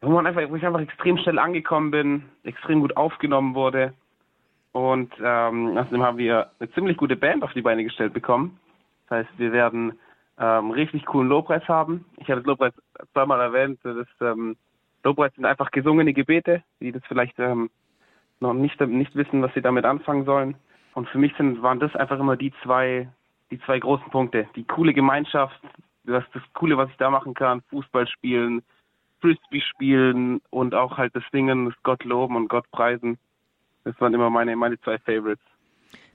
wo 0.00 0.10
man 0.10 0.26
einfach, 0.26 0.42
wo 0.48 0.56
ich 0.56 0.64
einfach 0.64 0.80
extrem 0.80 1.18
schnell 1.18 1.40
angekommen 1.40 1.90
bin, 1.90 2.24
extrem 2.44 2.80
gut 2.80 2.96
aufgenommen 2.96 3.54
wurde. 3.54 3.94
Und 4.72 5.12
ähm, 5.22 5.76
außerdem 5.76 6.02
haben 6.02 6.18
wir 6.18 6.50
eine 6.58 6.70
ziemlich 6.72 6.96
gute 6.96 7.16
Band 7.16 7.42
auf 7.42 7.52
die 7.52 7.62
Beine 7.62 7.82
gestellt 7.82 8.12
bekommen. 8.12 8.60
Das 9.08 9.18
heißt, 9.18 9.38
wir 9.38 9.52
werden 9.52 9.98
ähm, 10.38 10.70
richtig 10.70 11.06
coolen 11.06 11.28
Lobpreis 11.28 11.66
haben. 11.68 12.04
Ich 12.16 12.26
das 12.26 12.44
Lobpreis 12.44 12.74
zweimal 13.12 13.40
erwähnt. 13.40 13.80
Das 13.82 14.06
ähm, 14.20 14.56
Lobpreis 15.04 15.34
sind 15.34 15.44
einfach 15.44 15.70
gesungene 15.70 16.12
Gebete, 16.12 16.62
die 16.80 16.92
das 16.92 17.02
vielleicht 17.06 17.38
ähm, 17.38 17.70
noch 18.40 18.54
nicht, 18.54 18.80
nicht 18.80 19.14
wissen, 19.14 19.42
was 19.42 19.52
sie 19.54 19.62
damit 19.62 19.84
anfangen 19.84 20.24
sollen. 20.24 20.56
Und 20.94 21.08
für 21.08 21.18
mich 21.18 21.32
sind, 21.36 21.62
waren 21.62 21.80
das 21.80 21.94
einfach 21.94 22.18
immer 22.18 22.36
die 22.36 22.52
zwei, 22.62 23.08
die 23.50 23.60
zwei 23.60 23.78
großen 23.78 24.10
Punkte. 24.10 24.48
Die 24.56 24.64
coole 24.64 24.94
Gemeinschaft, 24.94 25.60
das, 26.04 26.24
das 26.32 26.42
Coole, 26.54 26.76
was 26.76 26.90
ich 26.90 26.96
da 26.96 27.10
machen 27.10 27.34
kann, 27.34 27.62
Fußball 27.70 28.06
spielen, 28.08 28.62
Frisbee 29.20 29.60
spielen 29.60 30.40
und 30.50 30.74
auch 30.74 30.98
halt 30.98 31.14
das 31.14 31.24
Singen, 31.32 31.66
das 31.66 31.74
Gott 31.82 32.04
loben 32.04 32.36
und 32.36 32.48
Gott 32.48 32.70
preisen. 32.70 33.18
Das 33.84 33.98
waren 34.00 34.14
immer 34.14 34.30
meine, 34.30 34.56
meine 34.56 34.80
zwei 34.80 34.98
Favorites. 34.98 35.44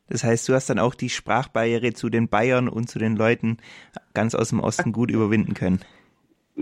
Das 0.07 0.23
heißt, 0.23 0.49
du 0.49 0.53
hast 0.53 0.69
dann 0.69 0.79
auch 0.79 0.95
die 0.95 1.09
Sprachbarriere 1.09 1.93
zu 1.93 2.09
den 2.09 2.29
Bayern 2.29 2.67
und 2.67 2.89
zu 2.89 2.97
den 2.97 3.15
Leuten 3.15 3.57
ganz 4.15 4.33
aus 4.33 4.49
dem 4.49 4.59
Osten 4.59 4.91
gut 4.91 5.11
überwinden 5.11 5.53
können. 5.53 5.81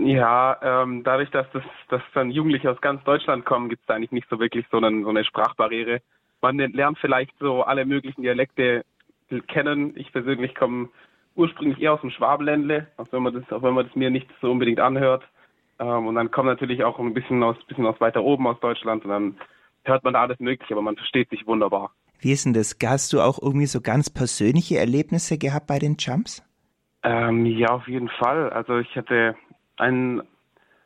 Ja, 0.00 0.56
ähm, 0.62 1.02
dadurch, 1.02 1.30
dass 1.30 1.46
das 1.52 1.64
dass 1.88 2.02
dann 2.14 2.30
Jugendliche 2.30 2.70
aus 2.70 2.80
ganz 2.80 3.02
Deutschland 3.02 3.44
kommen, 3.44 3.68
gibt 3.68 3.82
es 3.82 3.88
eigentlich 3.88 4.12
nicht 4.12 4.28
so 4.28 4.38
wirklich 4.38 4.64
so, 4.70 4.76
einen, 4.76 5.02
so 5.02 5.08
eine 5.08 5.24
Sprachbarriere. 5.24 6.00
Man 6.40 6.58
lernt 6.58 6.98
vielleicht 6.98 7.36
so 7.40 7.62
alle 7.62 7.84
möglichen 7.84 8.22
Dialekte 8.22 8.84
kennen. 9.48 9.94
Ich 9.96 10.12
persönlich 10.12 10.54
komme 10.54 10.88
ursprünglich 11.34 11.80
eher 11.80 11.94
aus 11.94 12.00
dem 12.00 12.10
Schwabenländle, 12.10 12.86
auch 12.96 13.08
wenn 13.10 13.24
man 13.24 13.34
das, 13.34 13.50
auch 13.50 13.62
wenn 13.62 13.74
man 13.74 13.86
das 13.86 13.96
mir 13.96 14.10
nicht 14.10 14.28
so 14.40 14.50
unbedingt 14.52 14.78
anhört. 14.78 15.24
Ähm, 15.80 16.06
und 16.06 16.14
dann 16.14 16.30
kommt 16.30 16.46
natürlich 16.46 16.84
auch 16.84 17.00
ein 17.00 17.14
bisschen 17.14 17.42
aus, 17.42 17.56
bisschen 17.66 17.86
aus 17.86 18.00
weiter 18.00 18.22
oben 18.22 18.46
aus 18.46 18.60
Deutschland 18.60 19.04
und 19.04 19.10
dann 19.10 19.36
hört 19.82 20.04
man 20.04 20.14
da 20.14 20.22
alles 20.22 20.38
mögliche, 20.38 20.74
aber 20.74 20.82
man 20.82 20.96
versteht 20.96 21.30
sich 21.30 21.44
wunderbar. 21.46 21.90
Wie 22.20 22.30
ist 22.30 22.44
denn 22.44 22.52
das? 22.52 22.76
Hast 22.84 23.12
du 23.12 23.20
auch 23.20 23.40
irgendwie 23.42 23.66
so 23.66 23.80
ganz 23.80 24.10
persönliche 24.10 24.78
Erlebnisse 24.78 25.38
gehabt 25.38 25.66
bei 25.66 25.80
den 25.80 25.96
Jumps? 25.98 26.44
Ähm, 27.02 27.46
ja, 27.46 27.68
auf 27.70 27.88
jeden 27.88 28.08
Fall. 28.08 28.50
Also 28.50 28.78
ich 28.78 28.94
hatte 28.96 29.36
ein, 29.78 30.22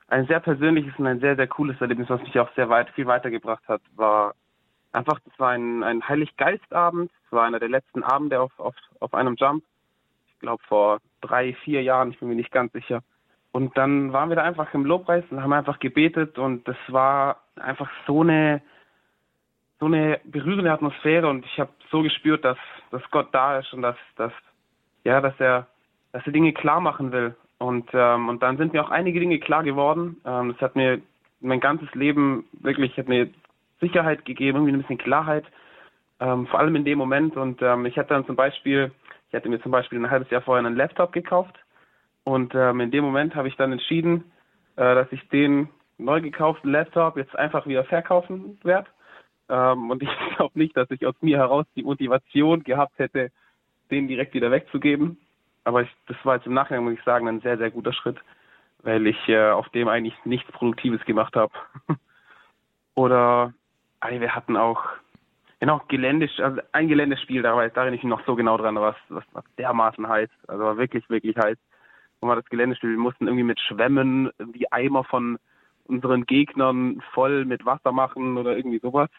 ein 0.08 0.26
sehr 0.26 0.40
persönliches 0.40 0.92
und 0.98 1.06
ein 1.06 1.20
sehr, 1.20 1.36
sehr 1.36 1.46
cooles 1.46 1.80
Erlebnis, 1.80 2.10
was 2.10 2.22
mich 2.22 2.38
auch 2.38 2.52
sehr 2.54 2.68
weit, 2.68 2.90
viel 2.90 3.06
weitergebracht 3.06 3.66
hat, 3.68 3.82
war 3.96 4.34
einfach, 4.92 5.18
das 5.20 5.38
war 5.38 5.50
ein, 5.50 5.82
ein 5.82 6.06
Heiliggeistabend. 6.06 7.10
Es 7.26 7.32
war 7.32 7.44
einer 7.44 7.58
der 7.58 7.68
letzten 7.68 8.02
Abende 8.02 8.40
auf, 8.40 8.52
auf, 8.58 8.74
auf 9.00 9.14
einem 9.14 9.36
Jump. 9.36 9.64
Ich 10.28 10.38
glaube 10.40 10.62
vor 10.68 10.98
drei, 11.20 11.54
vier 11.64 11.82
Jahren, 11.82 12.10
ich 12.10 12.18
bin 12.18 12.28
mir 12.28 12.34
nicht 12.34 12.52
ganz 12.52 12.72
sicher. 12.72 13.02
Und 13.52 13.76
dann 13.76 14.12
waren 14.12 14.30
wir 14.30 14.36
da 14.36 14.42
einfach 14.42 14.72
im 14.72 14.86
Lobpreis 14.86 15.24
und 15.30 15.42
haben 15.42 15.52
einfach 15.52 15.78
gebetet 15.78 16.38
und 16.38 16.66
das 16.66 16.76
war 16.88 17.42
einfach 17.56 17.90
so 18.06 18.22
eine, 18.22 18.62
so 19.78 19.86
eine 19.86 20.20
berührende 20.24 20.72
Atmosphäre 20.72 21.28
und 21.28 21.44
ich 21.44 21.60
habe 21.60 21.70
so 21.90 22.02
gespürt, 22.02 22.44
dass, 22.44 22.56
dass 22.90 23.02
Gott 23.10 23.28
da 23.32 23.58
ist 23.58 23.72
und 23.74 23.82
dass, 23.82 23.96
dass, 24.16 24.32
ja, 25.04 25.20
dass 25.20 25.38
er, 25.38 25.66
dass 26.12 26.24
er 26.24 26.32
Dinge 26.32 26.54
klar 26.54 26.80
machen 26.80 27.12
will. 27.12 27.36
Und, 27.62 27.88
ähm, 27.92 28.28
und 28.28 28.42
dann 28.42 28.56
sind 28.56 28.72
mir 28.72 28.84
auch 28.84 28.90
einige 28.90 29.20
Dinge 29.20 29.38
klar 29.38 29.62
geworden. 29.62 30.20
Ähm, 30.26 30.52
das 30.52 30.60
hat 30.60 30.74
mir 30.74 31.00
mein 31.40 31.60
ganzes 31.60 31.94
Leben 31.94 32.44
wirklich, 32.54 32.96
hat 32.96 33.06
mir 33.06 33.30
Sicherheit 33.80 34.24
gegeben, 34.24 34.58
irgendwie 34.58 34.74
ein 34.74 34.80
bisschen 34.80 34.98
Klarheit, 34.98 35.44
ähm, 36.18 36.48
vor 36.48 36.58
allem 36.58 36.74
in 36.74 36.84
dem 36.84 36.98
Moment. 36.98 37.36
Und 37.36 37.62
ähm, 37.62 37.86
ich 37.86 37.96
hatte 37.96 38.14
dann 38.14 38.26
zum 38.26 38.34
Beispiel, 38.34 38.90
ich 39.28 39.34
hatte 39.34 39.48
mir 39.48 39.62
zum 39.62 39.70
Beispiel 39.70 40.00
ein 40.00 40.10
halbes 40.10 40.28
Jahr 40.30 40.42
vorher 40.42 40.66
einen 40.66 40.74
Laptop 40.74 41.12
gekauft 41.12 41.54
und 42.24 42.52
ähm, 42.56 42.80
in 42.80 42.90
dem 42.90 43.04
Moment 43.04 43.36
habe 43.36 43.46
ich 43.46 43.54
dann 43.54 43.70
entschieden, 43.70 44.24
äh, 44.74 44.96
dass 44.96 45.12
ich 45.12 45.28
den 45.28 45.68
neu 45.98 46.20
gekauften 46.20 46.72
Laptop 46.72 47.16
jetzt 47.16 47.36
einfach 47.36 47.64
wieder 47.68 47.84
verkaufen 47.84 48.58
werde 48.64 48.88
ähm, 49.48 49.88
und 49.88 50.02
ich 50.02 50.08
glaube 50.36 50.58
nicht, 50.58 50.76
dass 50.76 50.90
ich 50.90 51.06
aus 51.06 51.14
mir 51.20 51.38
heraus 51.38 51.66
die 51.76 51.84
Motivation 51.84 52.64
gehabt 52.64 52.98
hätte, 52.98 53.30
den 53.92 54.08
direkt 54.08 54.34
wieder 54.34 54.50
wegzugeben. 54.50 55.18
Aber 55.64 55.82
ich, 55.82 55.90
das 56.06 56.16
war 56.24 56.36
jetzt 56.36 56.46
im 56.46 56.54
Nachhinein, 56.54 56.84
muss 56.84 56.94
ich 56.94 57.04
sagen, 57.04 57.28
ein 57.28 57.40
sehr, 57.40 57.58
sehr 57.58 57.70
guter 57.70 57.92
Schritt, 57.92 58.18
weil 58.82 59.06
ich 59.06 59.28
äh, 59.28 59.50
auf 59.50 59.68
dem 59.70 59.88
eigentlich 59.88 60.14
nichts 60.24 60.50
Produktives 60.52 61.04
gemacht 61.04 61.36
habe. 61.36 61.52
Oder 62.94 63.52
ey, 64.00 64.20
wir 64.20 64.34
hatten 64.34 64.56
auch 64.56 64.82
genau 65.60 65.80
Gelände, 65.88 66.28
also 66.38 66.60
ein 66.72 66.88
Geländespiel, 66.88 67.42
da, 67.42 67.54
war, 67.54 67.68
da 67.68 67.82
erinnere 67.82 67.98
ich 67.98 68.04
noch 68.04 68.24
so 68.26 68.34
genau 68.34 68.56
dran, 68.58 68.74
was, 68.76 68.96
was, 69.08 69.24
was 69.32 69.44
dermaßen 69.58 70.08
heiß, 70.08 70.28
also 70.48 70.64
war 70.64 70.76
wirklich, 70.76 71.08
wirklich 71.08 71.36
heiß. 71.36 71.56
Und 72.20 72.28
war 72.28 72.36
das 72.36 72.46
Geländespiel, 72.46 72.90
wir 72.90 72.98
mussten 72.98 73.26
irgendwie 73.26 73.44
mit 73.44 73.60
Schwämmen 73.60 74.30
die 74.54 74.70
Eimer 74.72 75.04
von 75.04 75.38
unseren 75.84 76.26
Gegnern 76.26 77.02
voll 77.12 77.44
mit 77.44 77.64
Wasser 77.64 77.92
machen 77.92 78.36
oder 78.38 78.56
irgendwie 78.56 78.78
sowas. 78.78 79.10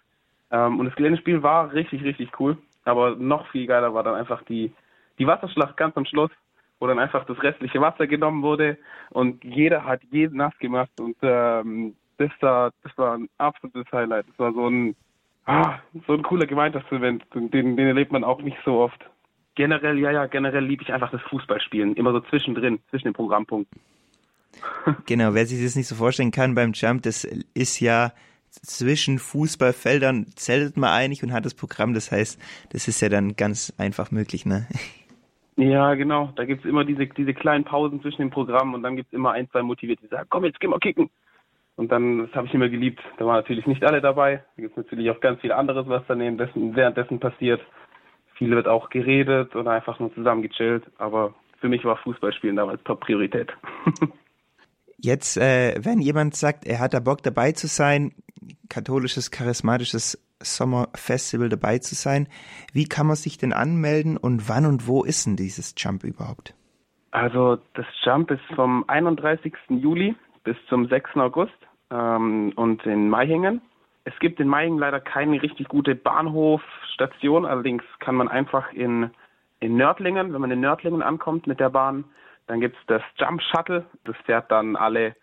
Ähm, 0.51 0.79
und 0.79 0.85
das 0.85 0.95
Geländespiel 0.95 1.43
war 1.43 1.73
richtig, 1.73 2.03
richtig 2.03 2.29
cool. 2.39 2.57
Aber 2.85 3.15
noch 3.15 3.47
viel 3.47 3.65
geiler 3.65 3.93
war 3.93 4.03
dann 4.03 4.15
einfach 4.15 4.43
die, 4.43 4.73
die 5.19 5.27
Wasserschlacht 5.27 5.77
ganz 5.77 5.95
am 5.97 6.05
Schluss, 6.05 6.31
wo 6.79 6.87
dann 6.87 6.99
einfach 6.99 7.25
das 7.25 7.41
restliche 7.41 7.81
Wasser 7.81 8.07
genommen 8.07 8.43
wurde 8.43 8.77
und 9.09 9.43
jeder 9.43 9.85
hat 9.85 10.01
jeden 10.11 10.37
nass 10.37 10.57
gemacht 10.59 10.91
und 10.99 11.15
ähm, 11.21 11.95
das 12.17 12.31
war, 12.41 12.71
das 12.83 12.97
war 12.97 13.15
ein 13.15 13.29
absolutes 13.37 13.91
Highlight. 13.91 14.27
Das 14.29 14.39
war 14.39 14.53
so 14.53 14.69
ein, 14.69 14.95
ah, 15.45 15.79
so 16.07 16.13
ein 16.13 16.23
cooler 16.23 16.45
Gemeinschaftsevent, 16.45 17.23
den, 17.33 17.51
den 17.51 17.79
erlebt 17.79 18.11
man 18.11 18.23
auch 18.23 18.41
nicht 18.41 18.57
so 18.65 18.79
oft. 18.79 18.99
Generell, 19.55 19.99
ja, 19.99 20.11
ja, 20.11 20.25
generell 20.25 20.65
liebe 20.65 20.83
ich 20.83 20.91
einfach 20.91 21.11
das 21.11 21.21
Fußballspielen, 21.23 21.95
immer 21.95 22.11
so 22.11 22.21
zwischendrin, 22.21 22.79
zwischen 22.89 23.05
den 23.05 23.13
Programmpunkten. 23.13 23.79
genau, 25.05 25.33
wer 25.33 25.45
sich 25.45 25.63
das 25.63 25.75
nicht 25.75 25.87
so 25.87 25.95
vorstellen 25.95 26.31
kann 26.31 26.55
beim 26.55 26.73
Jump, 26.73 27.03
das 27.03 27.23
ist 27.53 27.79
ja 27.79 28.11
zwischen 28.61 29.17
Fußballfeldern 29.17 30.27
zeltet 30.35 30.77
man 30.77 30.91
einig 30.91 31.23
und 31.23 31.33
hat 31.33 31.45
das 31.45 31.55
Programm. 31.55 31.93
Das 31.93 32.11
heißt, 32.11 32.39
das 32.69 32.87
ist 32.87 33.01
ja 33.01 33.09
dann 33.09 33.35
ganz 33.35 33.73
einfach 33.77 34.11
möglich, 34.11 34.45
ne? 34.45 34.67
Ja, 35.55 35.93
genau. 35.93 36.31
Da 36.35 36.45
gibt 36.45 36.63
es 36.63 36.69
immer 36.69 36.83
diese, 36.83 37.05
diese 37.05 37.33
kleinen 37.33 37.63
Pausen 37.63 38.01
zwischen 38.01 38.21
den 38.21 38.31
Programmen 38.31 38.73
und 38.73 38.83
dann 38.83 38.95
gibt 38.95 39.09
es 39.09 39.13
immer 39.13 39.31
ein, 39.31 39.49
zwei 39.51 39.61
Motivierte, 39.61 40.03
die 40.03 40.09
sagen, 40.09 40.27
komm, 40.29 40.45
jetzt 40.45 40.59
gehen 40.59 40.71
wir 40.71 40.79
kicken. 40.79 41.09
Und 41.75 41.91
dann, 41.91 42.19
das 42.19 42.35
habe 42.35 42.47
ich 42.47 42.53
immer 42.53 42.69
geliebt. 42.69 43.01
Da 43.17 43.25
waren 43.25 43.37
natürlich 43.37 43.65
nicht 43.65 43.83
alle 43.83 44.01
dabei. 44.01 44.43
Da 44.55 44.61
gibt 44.61 44.77
es 44.77 44.83
natürlich 44.85 45.09
auch 45.09 45.19
ganz 45.19 45.41
viel 45.41 45.51
anderes, 45.51 45.87
was 45.87 46.03
daneben 46.07 46.37
dessen, 46.37 46.75
währenddessen 46.75 47.19
passiert. 47.19 47.61
Viel 48.35 48.51
wird 48.51 48.67
auch 48.67 48.89
geredet 48.89 49.55
oder 49.55 49.71
einfach 49.71 49.99
nur 49.99 50.13
zusammen 50.13 50.43
gechillt. 50.43 50.83
Aber 50.97 51.33
für 51.59 51.69
mich 51.69 51.83
war 51.83 51.97
Fußballspielen 51.97 52.55
damals 52.55 52.83
Top-Priorität. 52.83 53.51
Jetzt, 54.97 55.37
äh, 55.37 55.75
wenn 55.83 55.99
jemand 55.99 56.35
sagt, 56.35 56.65
er 56.65 56.79
hat 56.79 56.93
da 56.93 56.99
Bock 56.99 57.23
dabei 57.23 57.51
zu 57.51 57.67
sein, 57.67 58.13
katholisches, 58.69 59.31
charismatisches 59.31 60.17
Sommerfestival 60.41 61.49
dabei 61.49 61.79
zu 61.79 61.95
sein, 61.95 62.27
wie 62.73 62.85
kann 62.85 63.07
man 63.07 63.15
sich 63.15 63.37
denn 63.37 63.53
anmelden 63.53 64.17
und 64.17 64.49
wann 64.49 64.65
und 64.65 64.87
wo 64.87 65.03
ist 65.03 65.25
denn 65.25 65.35
dieses 65.35 65.75
Jump 65.77 66.03
überhaupt? 66.03 66.53
Also 67.11 67.57
das 67.75 67.85
Jump 68.03 68.31
ist 68.31 68.43
vom 68.55 68.83
31. 68.87 69.53
Juli 69.69 70.15
bis 70.43 70.57
zum 70.67 70.87
6. 70.87 71.15
August 71.17 71.53
ähm, 71.91 72.51
und 72.55 72.85
in 72.85 73.09
Maihingen. 73.09 73.61
Es 74.05 74.17
gibt 74.19 74.39
in 74.39 74.47
Maihingen 74.47 74.79
leider 74.79 74.99
keine 74.99 75.41
richtig 75.41 75.69
gute 75.69 75.95
Bahnhofstation, 75.95 77.45
allerdings 77.45 77.83
kann 77.99 78.15
man 78.15 78.27
einfach 78.27 78.73
in, 78.73 79.11
in 79.59 79.77
Nördlingen, 79.77 80.33
wenn 80.33 80.41
man 80.41 80.51
in 80.51 80.59
Nördlingen 80.59 81.01
ankommt 81.01 81.47
mit 81.47 81.59
der 81.59 81.69
Bahn, 81.69 82.03
dann 82.47 82.59
gibt 82.59 82.75
es 82.77 82.85
das 82.87 83.01
Jump 83.17 83.41
Shuttle. 83.41 83.85
Das 84.03 84.15
fährt 84.25 84.51
dann 84.51 84.75
alle 84.75 85.15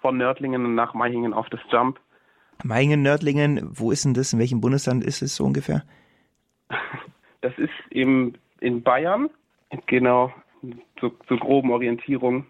von 0.00 0.16
Nördlingen 0.18 0.74
nach 0.74 0.94
Maihingen 0.94 1.32
auf 1.32 1.48
das 1.48 1.60
Jump. 1.70 1.98
Maihingen, 2.64 3.02
Nördlingen, 3.02 3.60
wo 3.72 3.90
ist 3.90 4.04
denn 4.04 4.14
das? 4.14 4.32
In 4.32 4.38
welchem 4.38 4.60
Bundesland 4.60 5.04
ist 5.04 5.22
es 5.22 5.36
so 5.36 5.44
ungefähr? 5.44 5.82
Das 7.42 7.56
ist 7.58 7.70
im, 7.90 8.34
in 8.58 8.82
Bayern, 8.82 9.30
genau, 9.86 10.32
zur, 10.98 11.12
zur 11.28 11.38
groben 11.38 11.70
Orientierung. 11.70 12.44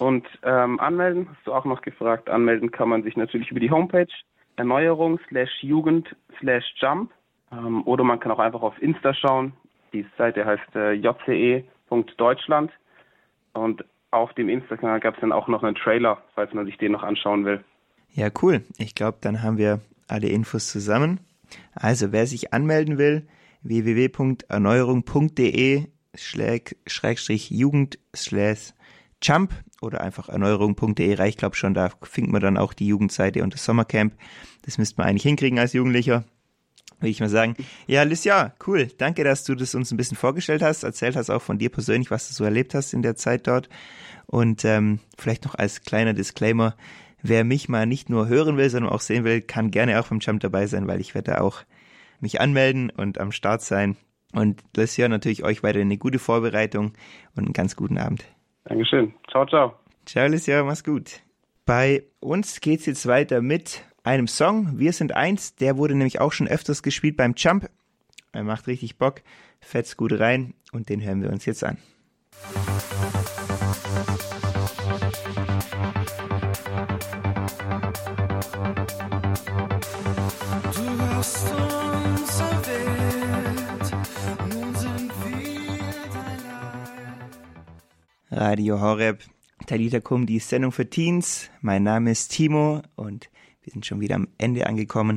Und 0.00 0.26
ähm, 0.42 0.78
anmelden, 0.80 1.28
hast 1.30 1.46
du 1.46 1.54
auch 1.54 1.64
noch 1.64 1.80
gefragt, 1.80 2.28
anmelden 2.28 2.70
kann 2.70 2.90
man 2.90 3.04
sich 3.04 3.16
natürlich 3.16 3.50
über 3.50 3.60
die 3.60 3.70
Homepage 3.70 4.08
Erneuerung 4.56 5.18
slash 5.28 5.62
Jugend 5.62 6.14
slash 6.38 6.64
Jump 6.76 7.10
ähm, 7.52 7.86
oder 7.86 8.04
man 8.04 8.20
kann 8.20 8.32
auch 8.32 8.38
einfach 8.38 8.62
auf 8.62 8.80
Insta 8.82 9.14
schauen. 9.14 9.52
Die 9.92 10.06
Seite 10.18 10.44
heißt 10.44 10.76
äh, 10.76 10.92
jce.deutschland 10.92 12.70
und 13.52 13.84
auf 14.10 14.32
dem 14.34 14.48
Insta-Kanal 14.48 15.00
gab 15.00 15.14
es 15.14 15.20
dann 15.20 15.32
auch 15.32 15.48
noch 15.48 15.62
einen 15.62 15.74
Trailer, 15.74 16.22
falls 16.34 16.52
man 16.52 16.66
sich 16.66 16.78
den 16.78 16.92
noch 16.92 17.02
anschauen 17.02 17.44
will. 17.44 17.64
Ja, 18.14 18.30
cool. 18.42 18.64
Ich 18.78 18.94
glaube, 18.94 19.18
dann 19.20 19.42
haben 19.42 19.58
wir 19.58 19.82
alle 20.06 20.28
Infos 20.28 20.68
zusammen. 20.68 21.20
Also, 21.74 22.12
wer 22.12 22.26
sich 22.26 22.54
anmelden 22.54 22.96
will, 22.98 23.26
www.erneuerung.de 23.62 25.88
schrägstrich 26.16 27.50
Jugend 27.50 27.98
slash 28.14 28.72
Jump 29.20 29.52
oder 29.80 30.00
einfach 30.00 30.28
erneuerung.de 30.28 31.14
reicht, 31.14 31.38
glaube 31.38 31.56
schon, 31.56 31.74
da 31.74 31.90
findet 32.02 32.32
man 32.32 32.40
dann 32.40 32.56
auch 32.56 32.72
die 32.72 32.86
Jugendseite 32.86 33.42
und 33.42 33.54
das 33.54 33.64
Sommercamp. 33.64 34.14
Das 34.62 34.78
müsste 34.78 34.98
man 34.98 35.08
eigentlich 35.08 35.24
hinkriegen 35.24 35.58
als 35.58 35.72
Jugendlicher. 35.72 36.24
Würde 37.00 37.10
ich 37.10 37.20
mal 37.20 37.28
sagen. 37.28 37.56
Ja, 37.86 38.02
Lucia, 38.04 38.54
cool. 38.66 38.88
Danke, 38.98 39.24
dass 39.24 39.44
du 39.44 39.54
das 39.54 39.74
uns 39.74 39.90
ein 39.90 39.96
bisschen 39.96 40.16
vorgestellt 40.16 40.62
hast, 40.62 40.84
erzählt 40.84 41.16
hast 41.16 41.30
auch 41.30 41.42
von 41.42 41.58
dir 41.58 41.70
persönlich, 41.70 42.10
was 42.10 42.28
du 42.28 42.34
so 42.34 42.44
erlebt 42.44 42.74
hast 42.74 42.94
in 42.94 43.02
der 43.02 43.16
Zeit 43.16 43.46
dort. 43.46 43.68
Und 44.26 44.64
ähm, 44.64 45.00
vielleicht 45.18 45.44
noch 45.44 45.54
als 45.54 45.82
kleiner 45.82 46.14
Disclaimer, 46.14 46.76
wer 47.24 47.42
mich 47.42 47.68
mal 47.68 47.86
nicht 47.86 48.10
nur 48.10 48.28
hören 48.28 48.56
will, 48.56 48.70
sondern 48.70 48.92
auch 48.92 49.00
sehen 49.00 49.24
will, 49.24 49.40
kann 49.40 49.72
gerne 49.72 49.98
auch 49.98 50.08
beim 50.08 50.20
Jump 50.20 50.40
dabei 50.40 50.66
sein, 50.66 50.86
weil 50.86 51.00
ich 51.00 51.14
werde 51.14 51.40
auch 51.40 51.62
mich 52.20 52.40
anmelden 52.40 52.90
und 52.90 53.18
am 53.18 53.32
Start 53.32 53.62
sein. 53.62 53.96
Und 54.32 54.62
Lucia, 54.76 55.08
natürlich 55.08 55.42
euch 55.42 55.62
weiter 55.62 55.80
eine 55.80 55.96
gute 55.96 56.18
Vorbereitung 56.18 56.92
und 57.34 57.44
einen 57.44 57.52
ganz 57.52 57.76
guten 57.76 57.98
Abend. 57.98 58.24
Dankeschön. 58.64 59.14
Ciao, 59.30 59.46
ciao. 59.46 59.74
Ciao, 60.06 60.28
Lucia, 60.28 60.62
mach's 60.62 60.84
gut. 60.84 61.22
Bei 61.64 62.04
uns 62.20 62.60
geht's 62.60 62.86
jetzt 62.86 63.06
weiter 63.06 63.40
mit 63.40 63.82
einem 64.02 64.28
Song. 64.28 64.78
Wir 64.78 64.92
sind 64.92 65.14
eins. 65.14 65.56
Der 65.56 65.78
wurde 65.78 65.94
nämlich 65.94 66.20
auch 66.20 66.32
schon 66.32 66.46
öfters 66.46 66.82
gespielt 66.82 67.16
beim 67.16 67.34
Jump. 67.36 67.70
Er 68.32 68.44
macht 68.44 68.66
richtig 68.66 68.98
Bock, 68.98 69.22
fett's 69.60 69.96
gut 69.96 70.18
rein 70.18 70.54
und 70.72 70.88
den 70.88 71.02
hören 71.02 71.22
wir 71.22 71.30
uns 71.30 71.46
jetzt 71.46 71.64
an. 71.64 71.78
Radio 88.54 88.80
Horeb, 88.80 89.18
Talita 89.66 89.98
Kum, 89.98 90.26
die 90.26 90.38
Sendung 90.38 90.70
für 90.70 90.88
Teens. 90.88 91.50
Mein 91.60 91.82
Name 91.82 92.12
ist 92.12 92.28
Timo 92.28 92.82
und 92.94 93.28
wir 93.64 93.72
sind 93.72 93.84
schon 93.84 93.98
wieder 93.98 94.14
am 94.14 94.28
Ende 94.38 94.68
angekommen. 94.68 95.10